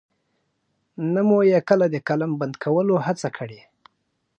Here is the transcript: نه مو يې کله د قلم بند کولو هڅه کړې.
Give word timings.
نه 1.13 1.21
مو 1.27 1.37
يې 1.51 1.59
کله 1.69 1.85
د 1.93 1.95
قلم 2.07 2.31
بند 2.39 2.53
کولو 2.63 2.95
هڅه 3.05 3.29
کړې. 3.37 3.61